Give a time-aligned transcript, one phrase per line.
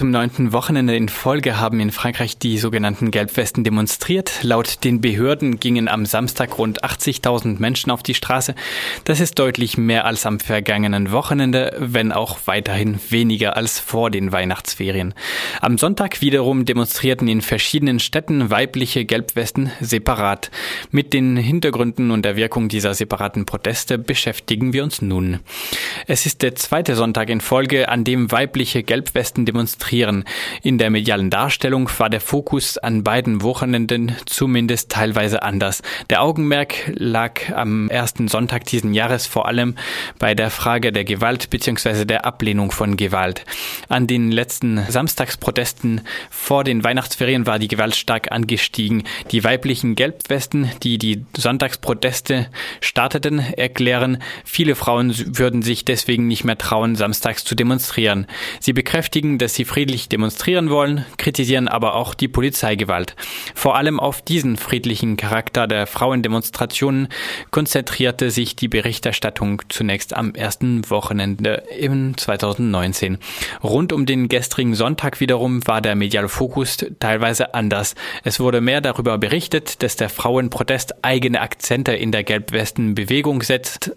[0.00, 4.42] zum neunten Wochenende in Folge haben in Frankreich die sogenannten Gelbwesten demonstriert.
[4.42, 8.54] Laut den Behörden gingen am Samstag rund 80.000 Menschen auf die Straße.
[9.04, 14.32] Das ist deutlich mehr als am vergangenen Wochenende, wenn auch weiterhin weniger als vor den
[14.32, 15.12] Weihnachtsferien.
[15.60, 20.50] Am Sonntag wiederum demonstrierten in verschiedenen Städten weibliche Gelbwesten separat.
[20.90, 25.40] Mit den Hintergründen und der Wirkung dieser separaten Proteste beschäftigen wir uns nun.
[26.06, 29.89] Es ist der zweite Sonntag in Folge, an dem weibliche Gelbwesten demonstrieren.
[30.62, 35.82] In der medialen Darstellung war der Fokus an beiden Wochenenden zumindest teilweise anders.
[36.10, 39.74] Der Augenmerk lag am ersten Sonntag diesen Jahres vor allem
[40.20, 42.04] bei der Frage der Gewalt bzw.
[42.04, 43.44] der Ablehnung von Gewalt.
[43.88, 49.02] An den letzten Samstagsprotesten vor den Weihnachtsferien war die Gewalt stark angestiegen.
[49.32, 52.46] Die weiblichen Gelbwesten, die die Sonntagsproteste
[52.80, 58.28] starteten, erklären, viele Frauen würden sich deswegen nicht mehr trauen, samstags zu demonstrieren.
[58.60, 63.16] Sie bekräftigen, dass sie friedlich demonstrieren wollen, kritisieren aber auch die Polizeigewalt.
[63.54, 67.08] Vor allem auf diesen friedlichen Charakter der Frauendemonstrationen
[67.50, 73.18] konzentrierte sich die Berichterstattung zunächst am ersten Wochenende im 2019.
[73.62, 77.94] Rund um den gestrigen Sonntag wiederum war der mediale Fokus teilweise anders.
[78.24, 83.92] Es wurde mehr darüber berichtet, dass der Frauenprotest eigene Akzente in der Gelbwesten-Bewegung setzt,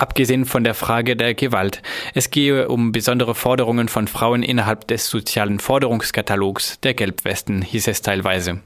[0.00, 1.82] abgesehen von der Frage der Gewalt.
[2.14, 8.02] Es gehe um besondere Forderungen von Frauen innerhalb des sozialen Forderungskatalogs der Gelbwesten, hieß es
[8.02, 8.60] teilweise.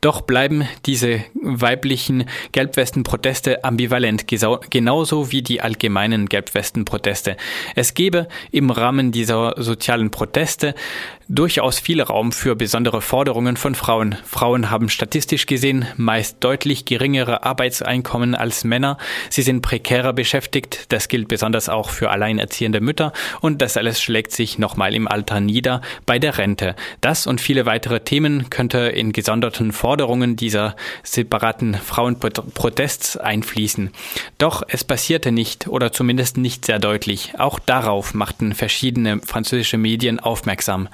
[0.00, 4.26] Doch bleiben diese weiblichen Gelbwestenproteste ambivalent,
[4.70, 7.36] genauso wie die allgemeinen Gelbwestenproteste.
[7.74, 10.74] Es gebe im Rahmen dieser sozialen Proteste
[11.30, 14.16] durchaus viel Raum für besondere Forderungen von Frauen.
[14.24, 18.98] Frauen haben statistisch gesehen meist deutlich geringere Arbeitseinkommen als Männer.
[19.28, 20.86] Sie sind prekärer beschäftigt.
[20.88, 23.12] Das gilt besonders auch für alleinerziehende Mütter.
[23.40, 26.74] Und das alles schlägt sich nochmal im Alter nieder bei der Rente.
[27.00, 33.90] Das und viele weitere Themen könnte in gesonderten Forderungen dieser separaten Frauenprotests einfließen.
[34.38, 37.34] Doch es passierte nicht oder zumindest nicht sehr deutlich.
[37.38, 40.88] Auch darauf machten verschiedene französische Medien aufmerksam.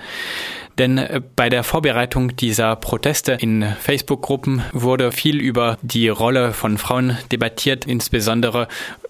[0.79, 6.79] Denn äh, bei der Vorbereitung dieser Proteste in Facebook-Gruppen wurde viel über die Rolle von
[6.79, 8.69] Frauen debattiert, insbesondere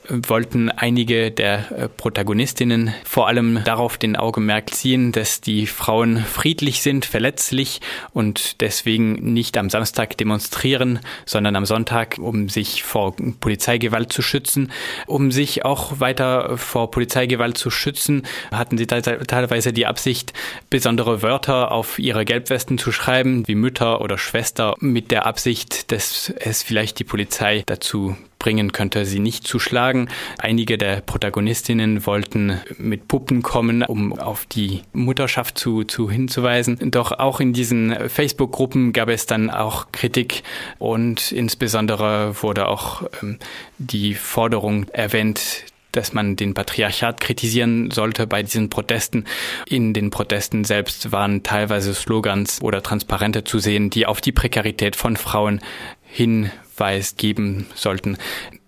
[0.08, 6.82] wollten einige der äh, Protagonistinnen vor allem darauf den Augenmerk ziehen, dass die Frauen friedlich
[6.82, 7.80] sind, verletzlich
[8.12, 14.72] und deswegen nicht am Samstag demonstrieren, sondern am Sonntag, um sich vor Polizeigewalt zu schützen.
[15.06, 18.22] Um sich auch weiter vor Polizeigewalt zu schützen,
[18.52, 20.32] hatten sie teilweise die Absicht,
[20.70, 26.32] besondere Wörter auf ihre Gelbwesten zu schreiben, wie Mütter oder Schwester, mit der Absicht, dass
[26.38, 28.16] es vielleicht die Polizei dazu
[28.46, 30.08] bringen könnte, sie nicht zu schlagen.
[30.38, 36.78] Einige der Protagonistinnen wollten mit Puppen kommen, um auf die Mutterschaft zu, zu hinzuweisen.
[36.92, 40.44] Doch auch in diesen Facebook-Gruppen gab es dann auch Kritik
[40.78, 43.40] und insbesondere wurde auch ähm,
[43.78, 45.64] die Forderung erwähnt,
[45.96, 49.24] dass man den Patriarchat kritisieren sollte bei diesen Protesten.
[49.66, 54.94] In den Protesten selbst waren teilweise Slogans oder Transparente zu sehen, die auf die Prekarität
[54.94, 55.60] von Frauen
[56.06, 58.18] Hinweis geben sollten.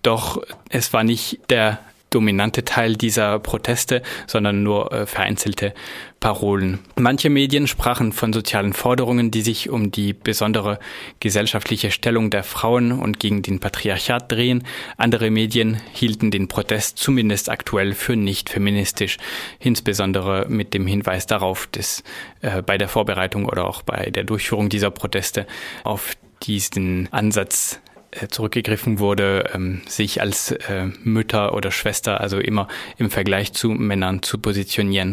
[0.03, 5.75] Doch es war nicht der dominante Teil dieser Proteste, sondern nur äh, vereinzelte
[6.21, 6.81] Parolen.
[6.97, 10.79] Manche Medien sprachen von sozialen Forderungen, die sich um die besondere
[11.21, 14.65] gesellschaftliche Stellung der Frauen und gegen den Patriarchat drehen.
[14.97, 19.19] Andere Medien hielten den Protest zumindest aktuell für nicht feministisch,
[19.61, 22.03] insbesondere mit dem Hinweis darauf, dass
[22.41, 25.47] äh, bei der Vorbereitung oder auch bei der Durchführung dieser Proteste
[25.85, 32.67] auf diesen Ansatz äh, zurückgegriffen wurde, ähm, sich als äh, Mütter oder Schwester, also immer
[32.97, 35.07] im Vergleich zu Männern zu positionieren.